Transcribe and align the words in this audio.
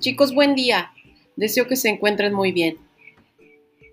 Chicos, 0.00 0.34
buen 0.34 0.54
día. 0.54 0.92
Deseo 1.36 1.66
que 1.66 1.76
se 1.76 1.90
encuentren 1.90 2.32
muy 2.32 2.52
bien. 2.52 2.78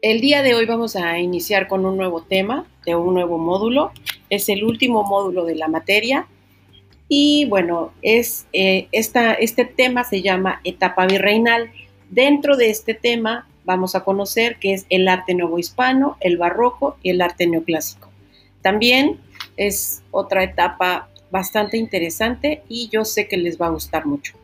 El 0.02 0.22
día 0.22 0.42
de 0.42 0.56
hoy 0.56 0.66
vamos 0.66 0.96
a 0.96 1.20
iniciar 1.20 1.68
con 1.68 1.86
un 1.86 1.98
nuevo 1.98 2.22
tema, 2.22 2.66
de 2.86 2.96
un 2.96 3.14
nuevo 3.14 3.38
módulo. 3.38 3.92
Es 4.30 4.48
el 4.48 4.64
último 4.64 5.04
módulo 5.04 5.44
de 5.44 5.56
la 5.56 5.68
materia. 5.68 6.26
Y 7.10 7.44
bueno, 7.50 7.92
es, 8.02 8.48
eh, 8.54 8.88
este 8.94 9.66
tema 9.66 10.06
se 10.06 10.22
llama 10.22 10.62
etapa 10.64 11.06
virreinal. 11.08 11.72
Dentro 12.10 12.56
de 12.56 12.70
este 12.70 12.94
tema 12.94 13.46
vamos 13.66 13.94
a 13.94 14.06
conocer 14.06 14.60
qué 14.62 14.76
es 14.76 14.86
el 14.90 15.10
arte 15.10 15.34
nuevo 15.34 15.60
hispano, 15.60 16.16
el 16.22 16.38
barroco 16.38 16.96
y 17.04 17.10
el 17.10 17.20
arte 17.20 17.48
neoclásico. 17.48 18.10
También 18.62 19.20
es 19.58 20.04
otra 20.12 20.46
etapa 20.46 21.10
bastante 21.32 21.76
interesante 21.76 22.64
y 22.70 22.88
yo 22.88 23.04
sé 23.04 23.28
que 23.28 23.36
les 23.36 23.60
va 23.60 23.66
a 23.66 23.72
gustar 23.72 24.06
mucho. 24.06 24.37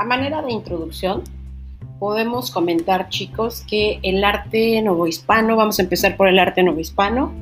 A 0.00 0.04
manera 0.06 0.40
de 0.40 0.50
introducción, 0.50 1.24
podemos 1.98 2.50
comentar, 2.50 3.10
chicos, 3.10 3.62
que 3.68 4.00
el 4.02 4.24
arte 4.24 4.80
novohispano, 4.80 5.56
vamos 5.56 5.78
a 5.78 5.82
empezar 5.82 6.16
por 6.16 6.26
el 6.26 6.38
arte 6.38 6.62
novohispano, 6.62 7.34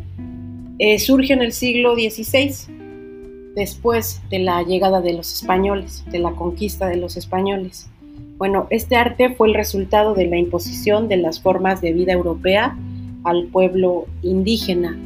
eh, 0.81 0.99
surge 0.99 1.35
en 1.35 1.43
el 1.43 1.53
siglo 1.53 1.95
XVI, 1.95 3.55
después 3.55 4.21
de 4.29 4.41
la 4.41 4.61
llegada 4.65 5.01
de 5.01 5.13
los 5.13 5.33
españoles, 5.35 6.05
de 6.11 6.19
la 6.19 6.33
conquista 6.33 6.89
de 6.89 6.97
los 6.97 7.17
españoles. 7.17 7.89
Bueno, 8.39 8.67
este 8.71 8.97
arte 8.97 9.33
fue 9.37 9.47
el 9.47 9.55
resultado 9.55 10.15
de 10.15 10.27
la 10.27 10.37
imposición 10.37 11.07
de 11.07 11.19
las 11.19 11.41
formas 11.41 11.81
de 11.81 11.93
vida 11.93 12.13
europea 12.13 12.77
al 13.23 13.45
pueblo 13.53 14.07
indígena. 14.23 14.99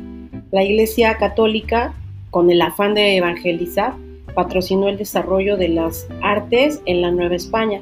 La 0.52 0.62
Iglesia 0.62 1.18
Católica, 1.18 1.92
con 2.30 2.50
el 2.50 2.62
afán 2.62 2.94
de 2.94 3.18
evangelizar, 3.18 3.92
patrocinó 4.34 4.88
el 4.88 4.98
desarrollo 4.98 5.56
de 5.56 5.68
las 5.68 6.06
artes 6.22 6.80
en 6.86 7.02
la 7.02 7.10
Nueva 7.10 7.36
España, 7.36 7.80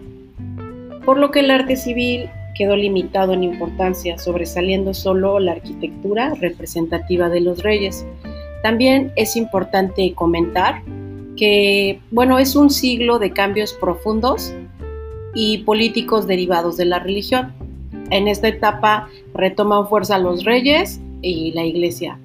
por 1.04 1.18
lo 1.18 1.30
que 1.30 1.40
el 1.40 1.50
arte 1.50 1.76
civil 1.76 2.28
quedó 2.54 2.76
limitado 2.76 3.32
en 3.32 3.44
importancia, 3.44 4.18
sobresaliendo 4.18 4.92
solo 4.92 5.40
la 5.40 5.52
arquitectura 5.52 6.34
representativa 6.34 7.28
de 7.28 7.40
los 7.40 7.62
reyes. 7.62 8.04
También 8.62 9.12
es 9.16 9.36
importante 9.36 10.12
comentar 10.14 10.82
que, 11.36 12.00
bueno, 12.10 12.38
es 12.38 12.56
un 12.56 12.70
siglo 12.70 13.18
de 13.18 13.32
cambios 13.32 13.72
profundos 13.72 14.52
y 15.34 15.58
políticos 15.58 16.26
derivados 16.26 16.76
de 16.76 16.84
la 16.84 16.98
religión. 16.98 17.54
En 18.10 18.28
esta 18.28 18.48
etapa 18.48 19.08
retoman 19.34 19.88
fuerza 19.88 20.18
los 20.18 20.44
reyes 20.44 21.00
y 21.22 21.52
la 21.52 21.64
iglesia. 21.64 22.18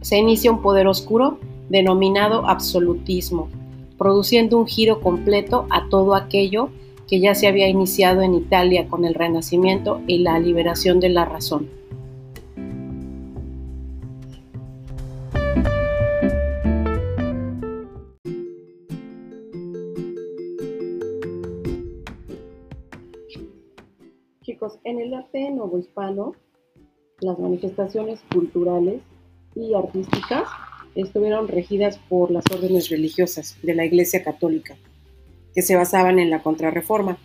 Se 0.00 0.16
inicia 0.16 0.50
un 0.50 0.62
poder 0.62 0.86
oscuro 0.86 1.38
denominado 1.68 2.46
absolutismo, 2.48 3.48
produciendo 3.98 4.58
un 4.58 4.66
giro 4.66 5.00
completo 5.00 5.66
a 5.70 5.88
todo 5.88 6.14
aquello 6.14 6.70
que 7.06 7.20
ya 7.20 7.34
se 7.34 7.46
había 7.46 7.68
iniciado 7.68 8.22
en 8.22 8.34
Italia 8.34 8.88
con 8.88 9.04
el 9.04 9.14
Renacimiento 9.14 10.00
y 10.06 10.18
la 10.18 10.38
liberación 10.38 10.98
de 10.98 11.10
la 11.10 11.24
razón. 11.24 11.68
Chicos, 24.42 24.78
en 24.84 25.00
el 25.00 25.14
arte 25.14 25.50
novohispano, 25.50 26.32
las 27.20 27.38
manifestaciones 27.38 28.20
culturales 28.32 29.02
y 29.54 29.74
artísticas 29.74 30.48
estuvieron 30.94 31.48
regidas 31.48 31.98
por 32.08 32.30
las 32.30 32.44
órdenes 32.52 32.88
religiosas 32.88 33.56
de 33.62 33.74
la 33.74 33.84
Iglesia 33.84 34.22
Católica, 34.22 34.76
que 35.54 35.62
se 35.62 35.76
basaban 35.76 36.18
en 36.18 36.30
la 36.30 36.42
contrarreforma. 36.42 37.18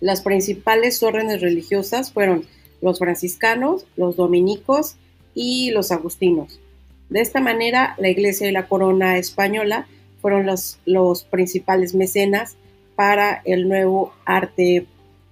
Las 0.00 0.22
principales 0.22 1.02
órdenes 1.02 1.40
religiosas 1.40 2.12
fueron 2.12 2.44
los 2.80 2.98
franciscanos, 2.98 3.86
los 3.96 4.16
dominicos 4.16 4.96
y 5.34 5.70
los 5.70 5.90
agustinos. 5.90 6.60
De 7.08 7.20
esta 7.20 7.40
manera, 7.40 7.94
la 7.98 8.08
Iglesia 8.08 8.48
y 8.48 8.52
la 8.52 8.68
Corona 8.68 9.18
española 9.18 9.86
fueron 10.20 10.46
los, 10.46 10.78
los 10.84 11.24
principales 11.24 11.94
mecenas 11.94 12.56
para 12.96 13.42
el 13.44 13.68
nuevo 13.68 14.12
arte 14.24 14.86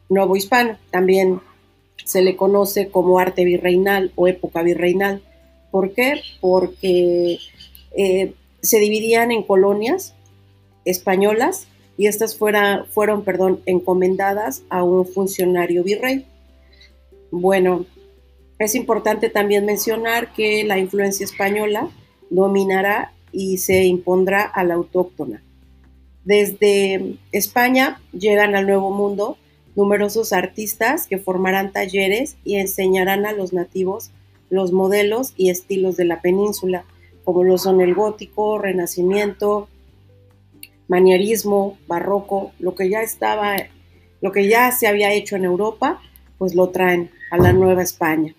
nuevo 0.09 0.37
hispano. 0.37 0.79
También 0.91 1.41
se 2.05 2.23
le 2.23 2.37
conoce 2.37 2.89
como 2.89 3.19
arte 3.19 3.45
virreinal 3.45 4.13
o 4.15 4.29
época 4.29 4.63
virreinal. 4.63 5.23
¿Por 5.71 5.93
qué? 5.93 6.21
Porque 6.41 7.39
eh, 7.97 8.35
se 8.63 8.79
dividían 8.79 9.33
en 9.33 9.43
colonias 9.43 10.15
españolas 10.85 11.67
y 11.97 12.07
estas 12.07 12.37
fueron 12.37 13.63
encomendadas 13.65 14.63
a 14.69 14.83
un 14.83 15.07
funcionario 15.07 15.83
virrey. 15.83 16.27
Bueno, 17.31 17.87
es 18.59 18.75
importante 18.75 19.29
también 19.31 19.65
mencionar 19.65 20.33
que 20.33 20.65
la 20.65 20.79
influencia 20.79 21.25
española 21.25 21.89
dominará 22.31 23.13
y 23.33 23.59
se 23.59 23.85
impondrá 23.85 24.43
a 24.43 24.65
la 24.65 24.75
autóctona. 24.75 25.43
Desde 26.25 27.17
España 27.33 28.01
llegan 28.13 28.57
al 28.57 28.67
Nuevo 28.67 28.91
Mundo 28.91 29.39
numerosos 29.75 30.33
artistas 30.33 31.07
que 31.07 31.19
formarán 31.19 31.73
talleres 31.73 32.37
y 32.45 32.57
enseñarán 32.57 33.27
a 33.27 33.33
los 33.33 33.53
nativos 33.53 34.11
los 34.49 34.73
modelos 34.73 35.35
y 35.37 35.51
estilos 35.51 35.97
de 35.97 36.07
la 36.07 36.21
península 36.21 36.85
como 37.27 37.43
lo 37.43 37.59
son 37.59 37.81
el 37.81 37.93
gótico, 37.93 38.57
renacimiento, 38.57 39.69
manierismo, 40.87 41.77
barroco, 41.89 42.53
lo 42.61 42.77
que 42.77 42.89
ya 42.89 43.03
estaba, 43.03 43.57
lo 44.21 44.31
que 44.31 44.47
ya 44.49 44.71
se 44.71 44.87
había 44.87 45.13
hecho 45.13 45.35
en 45.35 45.45
Europa, 45.45 46.01
pues 46.39 46.55
lo 46.55 46.69
traen 46.69 47.11
a 47.33 47.39
la 47.39 47.53
Nueva 47.53 47.83
España. 47.83 48.33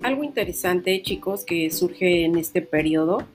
Algo 0.00 0.24
interesante, 0.24 1.02
chicos, 1.02 1.44
que 1.44 1.70
surge 1.70 2.24
en 2.24 2.38
este 2.38 2.62
periodo 2.62 3.26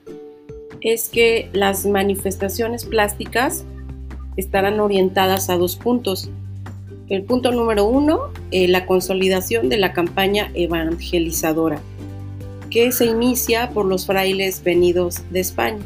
es 0.92 1.08
que 1.08 1.50
las 1.52 1.86
manifestaciones 1.86 2.84
plásticas 2.84 3.64
estarán 4.36 4.80
orientadas 4.80 5.50
a 5.50 5.56
dos 5.56 5.76
puntos. 5.76 6.30
El 7.08 7.22
punto 7.22 7.52
número 7.52 7.84
uno, 7.86 8.30
eh, 8.50 8.68
la 8.68 8.86
consolidación 8.86 9.68
de 9.68 9.78
la 9.78 9.92
campaña 9.92 10.50
evangelizadora, 10.54 11.80
que 12.70 12.92
se 12.92 13.06
inicia 13.06 13.70
por 13.70 13.86
los 13.86 14.06
frailes 14.06 14.62
venidos 14.62 15.22
de 15.30 15.40
España. 15.40 15.84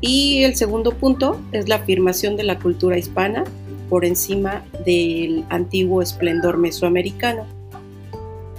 Y 0.00 0.42
el 0.42 0.56
segundo 0.56 0.92
punto 0.92 1.40
es 1.52 1.68
la 1.68 1.76
afirmación 1.76 2.36
de 2.36 2.44
la 2.44 2.58
cultura 2.58 2.98
hispana 2.98 3.44
por 3.88 4.04
encima 4.04 4.64
del 4.84 5.44
antiguo 5.48 6.02
esplendor 6.02 6.58
mesoamericano. 6.58 7.46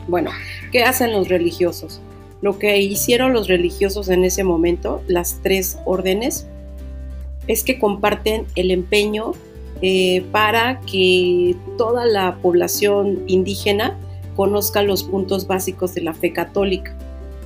Bueno, 0.08 0.32
¿qué 0.72 0.84
hacen 0.84 1.12
los 1.12 1.28
religiosos? 1.28 2.02
Lo 2.42 2.60
que 2.60 2.78
hicieron 2.80 3.34
los 3.34 3.48
religiosos 3.48 4.10
en 4.10 4.24
ese 4.24 4.44
momento, 4.44 5.02
las 5.08 5.40
tres 5.42 5.80
órdenes, 5.86 6.48
es 7.48 7.64
que 7.64 7.80
comparten 7.80 8.46
el 8.56 8.72
empeño 8.72 9.32
eh, 9.82 10.24
para 10.32 10.82
que 10.82 11.56
toda 11.78 12.06
la 12.06 12.38
población 12.42 13.24
indígena 13.28 13.98
conozca 14.36 14.84
los 14.84 15.04
puntos 15.04 15.48
básicos 15.48 15.94
de 15.96 16.02
la 16.02 16.14
fe 16.14 16.34
católica. 16.34 16.96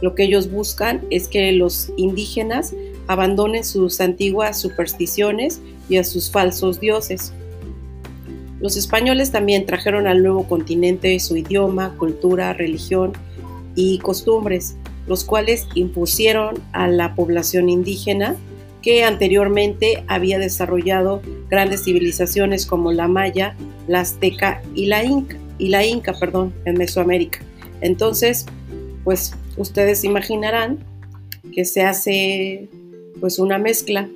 Lo 0.01 0.15
que 0.15 0.23
ellos 0.23 0.51
buscan 0.51 1.01
es 1.09 1.27
que 1.27 1.51
los 1.51 1.91
indígenas 1.95 2.73
abandonen 3.07 3.63
sus 3.63 4.01
antiguas 4.01 4.59
supersticiones 4.59 5.61
y 5.89 5.97
a 5.97 6.03
sus 6.03 6.31
falsos 6.31 6.79
dioses. 6.79 7.33
Los 8.59 8.77
españoles 8.77 9.31
también 9.31 9.65
trajeron 9.65 10.07
al 10.07 10.21
nuevo 10.21 10.47
continente 10.47 11.19
su 11.19 11.35
idioma, 11.35 11.95
cultura, 11.97 12.53
religión 12.53 13.13
y 13.75 13.99
costumbres, 13.99 14.75
los 15.07 15.23
cuales 15.23 15.67
impusieron 15.75 16.61
a 16.73 16.87
la 16.87 17.15
población 17.15 17.69
indígena 17.69 18.35
que 18.81 19.03
anteriormente 19.03 20.03
había 20.07 20.39
desarrollado 20.39 21.21
grandes 21.49 21.83
civilizaciones 21.83 22.65
como 22.65 22.91
la 22.91 23.07
maya, 23.07 23.55
la 23.87 24.01
azteca 24.01 24.61
y 24.73 24.87
la 24.87 25.03
inca, 25.03 25.37
y 25.57 25.69
la 25.69 25.85
inca, 25.85 26.13
perdón, 26.19 26.53
en 26.65 26.77
Mesoamérica. 26.77 27.39
Entonces, 27.81 28.45
pues 29.03 29.33
ustedes 29.57 30.03
imaginarán 30.03 30.83
que 31.53 31.65
se 31.65 31.83
hace 31.83 32.69
pues 33.19 33.37
una 33.39 33.57
mezcla, 33.57 34.09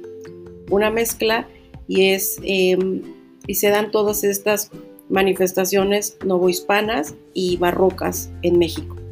una 0.69 0.89
mezcla 0.89 1.47
y 1.87 2.09
es 2.09 2.39
em, 2.43 3.01
y 3.47 3.55
se 3.55 3.69
dan 3.69 3.91
todas 3.91 4.23
estas 4.23 4.71
manifestaciones 5.09 6.17
novohispanas 6.25 7.15
y 7.33 7.57
barrocas 7.57 8.31
en 8.41 8.57
México. 8.57 9.04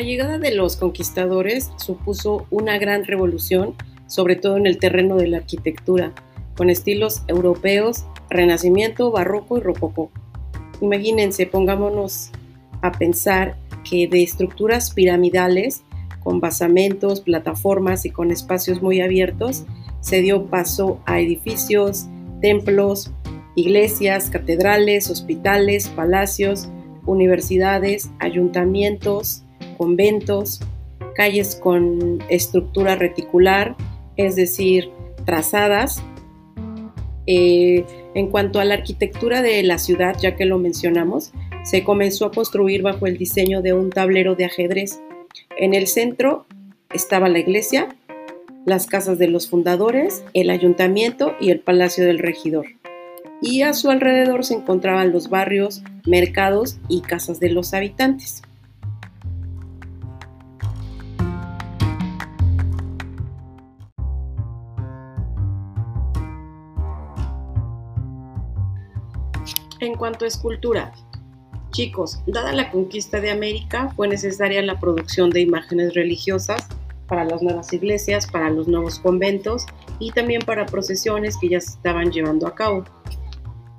Llegada 0.00 0.38
de 0.38 0.54
los 0.54 0.76
conquistadores 0.76 1.70
supuso 1.76 2.46
una 2.50 2.78
gran 2.78 3.04
revolución, 3.04 3.74
sobre 4.06 4.36
todo 4.36 4.56
en 4.56 4.66
el 4.66 4.78
terreno 4.78 5.16
de 5.16 5.28
la 5.28 5.38
arquitectura, 5.38 6.12
con 6.56 6.70
estilos 6.70 7.22
europeos, 7.28 8.06
renacimiento, 8.30 9.10
barroco 9.10 9.58
y 9.58 9.60
rococó. 9.60 10.10
Imagínense, 10.80 11.46
pongámonos 11.46 12.30
a 12.80 12.92
pensar 12.92 13.56
que 13.88 14.08
de 14.08 14.22
estructuras 14.22 14.92
piramidales, 14.92 15.82
con 16.20 16.40
basamentos, 16.40 17.20
plataformas 17.20 18.04
y 18.06 18.10
con 18.10 18.30
espacios 18.30 18.80
muy 18.80 19.00
abiertos, 19.00 19.64
se 20.00 20.22
dio 20.22 20.46
paso 20.46 21.00
a 21.04 21.20
edificios, 21.20 22.06
templos, 22.40 23.12
iglesias, 23.54 24.30
catedrales, 24.30 25.10
hospitales, 25.10 25.88
palacios, 25.88 26.68
universidades, 27.06 28.10
ayuntamientos, 28.18 29.44
conventos, 29.82 30.60
calles 31.16 31.56
con 31.56 32.22
estructura 32.28 32.94
reticular, 32.94 33.74
es 34.16 34.36
decir, 34.36 34.90
trazadas. 35.26 36.04
Eh, 37.26 37.84
en 38.14 38.28
cuanto 38.28 38.60
a 38.60 38.64
la 38.64 38.74
arquitectura 38.74 39.42
de 39.42 39.60
la 39.64 39.78
ciudad, 39.78 40.16
ya 40.20 40.36
que 40.36 40.44
lo 40.44 40.58
mencionamos, 40.58 41.32
se 41.64 41.82
comenzó 41.82 42.26
a 42.26 42.30
construir 42.30 42.82
bajo 42.82 43.08
el 43.08 43.18
diseño 43.18 43.60
de 43.60 43.72
un 43.72 43.90
tablero 43.90 44.36
de 44.36 44.44
ajedrez. 44.44 45.00
En 45.56 45.74
el 45.74 45.88
centro 45.88 46.46
estaba 46.94 47.28
la 47.28 47.40
iglesia, 47.40 47.88
las 48.64 48.86
casas 48.86 49.18
de 49.18 49.26
los 49.26 49.50
fundadores, 49.50 50.22
el 50.32 50.48
ayuntamiento 50.48 51.34
y 51.40 51.50
el 51.50 51.58
palacio 51.58 52.04
del 52.04 52.20
regidor. 52.20 52.66
Y 53.40 53.62
a 53.62 53.72
su 53.72 53.90
alrededor 53.90 54.44
se 54.44 54.54
encontraban 54.54 55.10
los 55.10 55.28
barrios, 55.28 55.82
mercados 56.06 56.78
y 56.88 57.00
casas 57.00 57.40
de 57.40 57.50
los 57.50 57.74
habitantes. 57.74 58.42
En 69.82 69.96
cuanto 69.96 70.24
a 70.24 70.28
escultura, 70.28 70.92
chicos, 71.72 72.20
dada 72.28 72.52
la 72.52 72.70
conquista 72.70 73.20
de 73.20 73.32
América, 73.32 73.92
fue 73.96 74.06
necesaria 74.06 74.62
la 74.62 74.78
producción 74.78 75.30
de 75.30 75.40
imágenes 75.40 75.94
religiosas 75.94 76.68
para 77.08 77.24
las 77.24 77.42
nuevas 77.42 77.72
iglesias, 77.72 78.28
para 78.28 78.48
los 78.48 78.68
nuevos 78.68 79.00
conventos 79.00 79.66
y 79.98 80.12
también 80.12 80.42
para 80.42 80.66
procesiones 80.66 81.36
que 81.36 81.48
ya 81.48 81.60
se 81.60 81.70
estaban 81.70 82.12
llevando 82.12 82.46
a 82.46 82.54
cabo. 82.54 82.84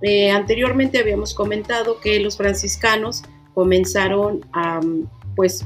Eh, 0.02 0.30
anteriormente 0.30 1.00
habíamos 1.00 1.34
comentado 1.34 2.02
que 2.02 2.20
los 2.20 2.36
franciscanos 2.36 3.24
comenzaron 3.54 4.46
a, 4.52 4.82
pues, 5.38 5.66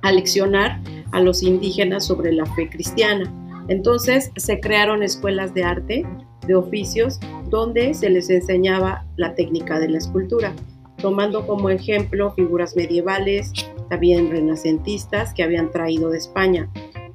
a 0.00 0.12
leccionar 0.12 0.80
a 1.12 1.20
los 1.20 1.42
indígenas 1.42 2.06
sobre 2.06 2.32
la 2.32 2.46
fe 2.54 2.70
cristiana. 2.70 3.30
Entonces 3.68 4.32
se 4.34 4.60
crearon 4.60 5.02
escuelas 5.02 5.52
de 5.52 5.64
arte, 5.64 6.06
de 6.46 6.54
oficios, 6.54 7.20
donde 7.50 7.94
se 7.94 8.10
les 8.10 8.30
enseñaba 8.30 9.06
la 9.16 9.34
técnica 9.34 9.78
de 9.78 9.88
la 9.88 9.98
escultura, 9.98 10.54
tomando 11.00 11.46
como 11.46 11.70
ejemplo 11.70 12.32
figuras 12.32 12.76
medievales, 12.76 13.52
también 13.88 14.30
renacentistas 14.30 15.32
que 15.34 15.42
habían 15.42 15.70
traído 15.70 16.10
de 16.10 16.18
España. 16.18 16.70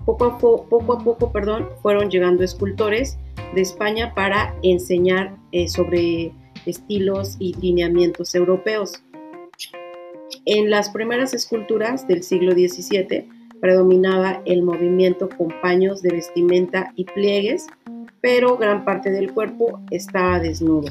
Poco 0.06 0.26
a, 0.26 0.38
poco, 0.38 1.32
perdón, 1.32 1.70
fueron 1.82 2.10
llegando 2.10 2.44
escultores 2.44 3.18
de 3.56 3.62
España 3.62 4.14
para 4.14 4.56
enseñar 4.64 5.38
eh, 5.52 5.68
sobre 5.68 6.34
estilos 6.66 7.38
y 7.40 7.54
lineamientos 7.56 8.36
europeos. 8.36 9.04
En 10.46 10.70
las 10.70 10.90
primeras 10.90 11.34
esculturas 11.34 12.08
del 12.08 12.24
siglo 12.24 12.52
XVII 12.54 13.30
predominaba 13.62 14.42
el 14.46 14.62
movimiento 14.62 15.30
con 15.30 15.48
paños 15.62 16.02
de 16.02 16.12
vestimenta 16.12 16.92
y 16.98 17.06
pliegues, 17.06 17.68
pero 18.24 18.56
gran 18.58 18.86
parte 18.86 19.12
del 19.12 19.34
cuerpo 19.34 19.82
estaba 19.92 20.40
desnudo. 20.40 20.90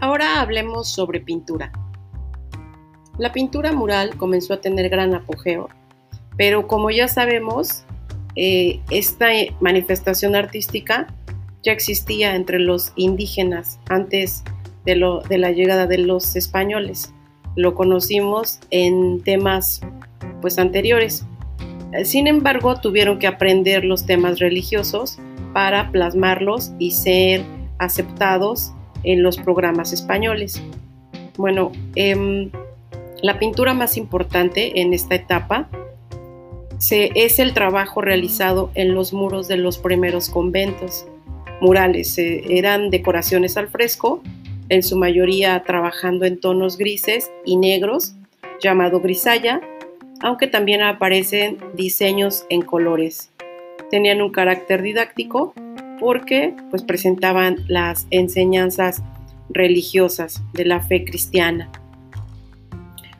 Ahora 0.00 0.40
hablemos 0.40 0.88
sobre 0.88 1.20
pintura. 1.20 1.70
La 3.16 3.30
pintura 3.30 3.72
mural 3.72 4.16
comenzó 4.16 4.54
a 4.54 4.60
tener 4.60 4.88
gran 4.88 5.14
apogeo, 5.14 5.68
pero 6.36 6.66
como 6.66 6.90
ya 6.90 7.06
sabemos, 7.06 7.84
eh, 8.34 8.80
esta 8.90 9.28
manifestación 9.60 10.34
artística 10.34 11.06
ya 11.62 11.70
existía 11.70 12.34
entre 12.34 12.58
los 12.58 12.92
indígenas 12.96 13.78
antes 13.88 14.42
de, 14.84 14.96
la 15.38 15.50
llegada 15.52 15.86
de 15.86 15.98
los 15.98 16.36
españoles. 16.36 17.12
Lo 17.56 17.74
conocimos 17.74 18.60
en 18.70 19.22
temas 19.22 19.80
pues 20.40 20.58
anteriores. 20.58 21.24
Sin 22.04 22.26
embargo, 22.26 22.80
tuvieron 22.80 23.18
que 23.18 23.26
aprender 23.26 23.84
los 23.84 24.04
temas 24.04 24.40
religiosos 24.40 25.18
para 25.52 25.90
plasmarlos 25.92 26.72
y 26.78 26.90
ser 26.90 27.42
aceptados 27.78 28.72
en 29.04 29.22
los 29.22 29.36
programas 29.38 29.92
españoles. 29.92 30.60
Bueno, 31.36 31.70
em, 31.94 32.50
la 33.22 33.38
pintura 33.38 33.74
más 33.74 33.96
importante 33.96 34.80
en 34.80 34.92
esta 34.92 35.14
etapa 35.14 35.68
es 36.90 37.38
el 37.38 37.54
trabajo 37.54 38.00
realizado 38.02 38.70
en 38.74 38.94
los 38.94 39.12
muros 39.12 39.48
de 39.48 39.56
los 39.56 39.78
primeros 39.78 40.28
conventos. 40.28 41.06
Murales 41.60 42.18
eh, 42.18 42.42
eran 42.50 42.90
decoraciones 42.90 43.56
al 43.56 43.68
fresco 43.68 44.20
en 44.74 44.82
su 44.82 44.96
mayoría 44.96 45.62
trabajando 45.64 46.24
en 46.24 46.38
tonos 46.38 46.76
grises 46.76 47.30
y 47.44 47.56
negros, 47.56 48.14
llamado 48.60 49.00
grisalla, 49.00 49.60
aunque 50.20 50.46
también 50.46 50.82
aparecen 50.82 51.58
diseños 51.74 52.44
en 52.50 52.62
colores. 52.62 53.30
Tenían 53.90 54.22
un 54.22 54.30
carácter 54.30 54.82
didáctico 54.82 55.54
porque 56.00 56.54
pues, 56.70 56.82
presentaban 56.82 57.64
las 57.68 58.06
enseñanzas 58.10 59.02
religiosas 59.50 60.42
de 60.52 60.64
la 60.64 60.80
fe 60.80 61.04
cristiana. 61.04 61.70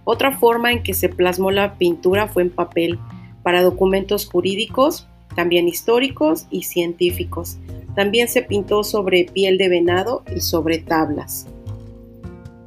Otra 0.04 0.32
forma 0.32 0.73
en 0.73 0.82
que 0.82 0.94
se 0.94 1.08
plasmó 1.08 1.50
la 1.50 1.75
pintura 1.78 2.28
fue 2.28 2.42
en 2.42 2.50
papel, 2.50 2.99
para 3.42 3.62
documentos 3.62 4.26
jurídicos, 4.26 5.06
también 5.37 5.68
históricos 5.68 6.46
y 6.50 6.62
científicos, 6.62 7.58
también 7.94 8.28
se 8.28 8.42
pintó 8.42 8.84
sobre 8.84 9.24
piel 9.24 9.58
de 9.58 9.68
venado 9.68 10.22
y 10.34 10.40
sobre 10.40 10.78
tablas. 10.78 11.46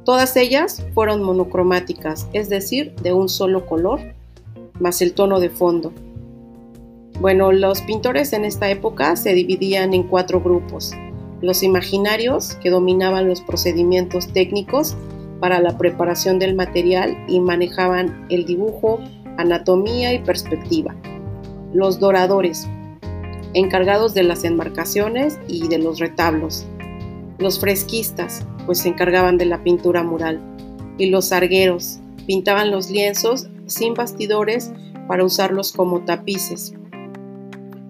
Todas 0.04 0.36
ellas 0.36 0.86
fueron 0.94 1.22
monocromáticas, 1.22 2.28
es 2.32 2.48
decir, 2.48 2.94
de 3.02 3.12
un 3.12 3.28
solo 3.28 3.66
color, 3.66 4.00
más 4.80 5.02
el 5.02 5.12
tono 5.12 5.38
de 5.38 5.50
fondo. 5.50 5.92
Bueno, 7.20 7.52
los 7.52 7.82
pintores 7.82 8.32
en 8.32 8.44
esta 8.44 8.70
época 8.70 9.16
se 9.16 9.34
dividían 9.34 9.92
en 9.92 10.04
cuatro 10.04 10.40
grupos. 10.40 10.92
Los 11.42 11.62
imaginarios, 11.62 12.54
que 12.62 12.70
dominaban 12.70 13.28
los 13.28 13.40
procedimientos 13.42 14.32
técnicos 14.32 14.96
para 15.40 15.60
la 15.60 15.76
preparación 15.76 16.38
del 16.38 16.54
material 16.54 17.16
y 17.28 17.40
manejaban 17.40 18.26
el 18.30 18.46
dibujo, 18.46 19.00
anatomía 19.36 20.14
y 20.14 20.20
perspectiva. 20.20 20.96
Los 21.72 22.00
doradores, 22.00 22.66
encargados 23.54 24.14
de 24.14 24.22
las 24.22 24.44
enmarcaciones 24.44 25.38
y 25.48 25.68
de 25.68 25.78
los 25.78 25.98
retablos. 25.98 26.66
Los 27.38 27.60
fresquistas, 27.60 28.46
pues 28.66 28.78
se 28.78 28.88
encargaban 28.88 29.38
de 29.38 29.46
la 29.46 29.62
pintura 29.62 30.02
mural. 30.02 30.40
Y 30.98 31.06
los 31.06 31.32
argueros, 31.32 32.00
pintaban 32.26 32.70
los 32.70 32.90
lienzos 32.90 33.48
sin 33.66 33.94
bastidores 33.94 34.72
para 35.06 35.24
usarlos 35.24 35.72
como 35.72 36.00
tapices. 36.00 36.74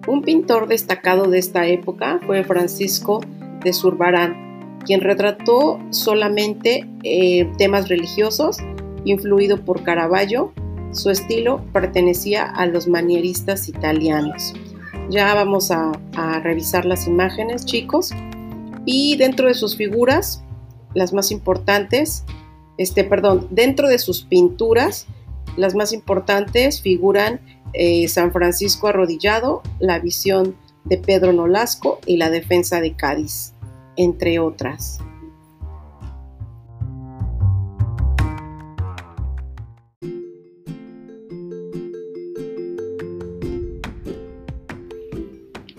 Un 0.07 0.21
pintor 0.21 0.67
destacado 0.67 1.29
de 1.29 1.39
esta 1.39 1.67
época 1.67 2.19
fue 2.25 2.43
Francisco 2.43 3.21
de 3.63 3.73
Zurbarán, 3.73 4.79
quien 4.85 5.01
retrató 5.01 5.79
solamente 5.89 6.89
eh, 7.03 7.51
temas 7.57 7.89
religiosos, 7.89 8.57
influido 9.03 9.63
por 9.63 9.83
Caravaggio. 9.83 10.53
Su 10.91 11.09
estilo 11.09 11.61
pertenecía 11.73 12.43
a 12.43 12.65
los 12.65 12.87
manieristas 12.87 13.67
italianos. 13.67 14.53
Ya 15.09 15.33
vamos 15.33 15.71
a, 15.71 15.91
revisar 16.43 16.85
las 16.85 17.07
imágenes, 17.07 17.65
chicos. 17.65 18.11
Y 18.85 19.17
dentro 19.17 19.47
de 19.47 19.55
sus 19.55 19.75
figuras, 19.75 20.43
las 20.93 21.13
más 21.13 21.31
importantes, 21.31 22.23
este, 22.77 23.03
perdón, 23.03 23.47
dentro 23.49 23.87
de 23.87 23.97
sus 23.97 24.23
pinturas, 24.23 25.07
las 25.57 25.75
más 25.75 25.93
importantes 25.93 26.81
figuran 26.81 27.41
eh, 27.73 28.07
San 28.07 28.31
Francisco 28.31 28.87
arrodillado, 28.87 29.63
la 29.79 29.99
visión 29.99 30.55
de 30.85 30.97
Pedro 30.97 31.33
Nolasco 31.33 31.99
y 32.05 32.17
la 32.17 32.29
defensa 32.29 32.79
de 32.79 32.95
Cádiz, 32.95 33.53
entre 33.95 34.39
otras. 34.39 34.99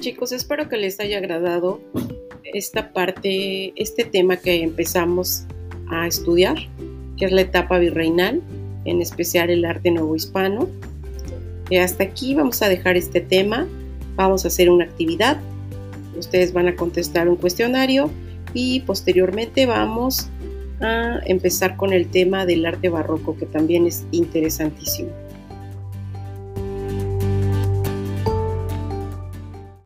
Chicos, 0.01 0.33
espero 0.33 0.67
que 0.71 0.79
les 0.79 0.99
haya 0.99 1.19
agradado 1.19 1.79
esta 2.43 2.95
parte, 2.95 3.75
este 3.77 4.05
tema 4.05 4.39
que 4.39 4.63
empezamos 4.63 5.45
a 5.91 6.07
estudiar, 6.07 6.57
que 7.19 7.27
es 7.27 7.33
la 7.33 7.43
etapa 7.43 7.79
virreinal, 7.79 8.41
en 8.87 9.03
especial 9.03 9.51
el 9.51 9.67
arte 9.67 9.91
novohispano. 9.91 10.71
Y 11.69 11.77
hasta 11.77 12.05
aquí 12.05 12.35
vamos 12.35 12.63
a 12.63 12.71
dejar 12.71 12.97
este 12.97 13.21
tema, 13.21 13.69
vamos 14.17 14.47
a 14.47 14.49
hacer 14.49 14.71
una 14.71 14.85
actividad, 14.85 15.39
ustedes 16.17 16.55
van 16.55 16.69
a 16.69 16.77
contestar 16.77 17.29
un 17.29 17.37
cuestionario 17.37 18.11
y 18.55 18.81
posteriormente 18.81 19.67
vamos 19.67 20.31
a 20.81 21.21
empezar 21.27 21.77
con 21.77 21.93
el 21.93 22.11
tema 22.11 22.47
del 22.47 22.65
arte 22.65 22.89
barroco, 22.89 23.37
que 23.37 23.45
también 23.45 23.87
es 23.87 24.07
interesantísimo. 24.13 25.11